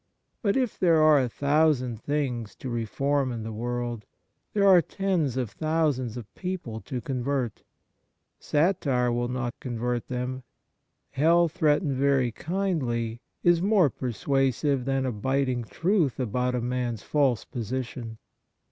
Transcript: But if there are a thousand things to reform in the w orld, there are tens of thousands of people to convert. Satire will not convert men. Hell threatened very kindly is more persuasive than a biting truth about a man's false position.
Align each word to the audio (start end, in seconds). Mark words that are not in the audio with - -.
But 0.41 0.57
if 0.57 0.79
there 0.79 0.99
are 1.03 1.19
a 1.19 1.29
thousand 1.29 2.01
things 2.01 2.55
to 2.55 2.71
reform 2.71 3.31
in 3.31 3.43
the 3.43 3.51
w 3.51 3.63
orld, 3.67 4.01
there 4.53 4.67
are 4.67 4.81
tens 4.81 5.37
of 5.37 5.51
thousands 5.51 6.17
of 6.17 6.33
people 6.33 6.81
to 6.85 7.01
convert. 7.01 7.61
Satire 8.39 9.11
will 9.11 9.27
not 9.27 9.59
convert 9.59 10.09
men. 10.09 10.41
Hell 11.11 11.47
threatened 11.47 11.93
very 11.97 12.31
kindly 12.31 13.21
is 13.43 13.61
more 13.61 13.91
persuasive 13.91 14.85
than 14.85 15.05
a 15.05 15.11
biting 15.11 15.65
truth 15.65 16.19
about 16.19 16.55
a 16.55 16.61
man's 16.61 17.03
false 17.03 17.45
position. 17.45 18.17